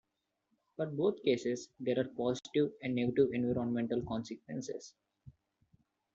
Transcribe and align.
For 0.77 0.87
both 0.87 1.21
cases, 1.21 1.69
there 1.79 1.99
are 1.99 2.03
positive 2.05 2.71
and 2.81 2.95
negative 2.95 3.29
environmental 3.33 4.01
consequences. 4.01 4.95